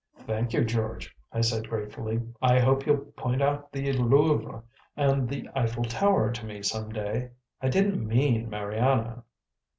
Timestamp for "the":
3.71-3.93, 5.29-5.47